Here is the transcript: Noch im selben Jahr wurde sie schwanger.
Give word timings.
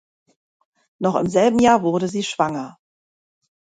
Noch 0.97 1.13
im 1.15 1.27
selben 1.29 1.59
Jahr 1.59 1.83
wurde 1.83 2.07
sie 2.07 2.23
schwanger. 2.23 2.79